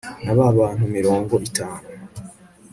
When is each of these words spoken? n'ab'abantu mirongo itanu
n'ab'abantu 0.23 0.83
mirongo 0.95 1.33
itanu 1.47 1.87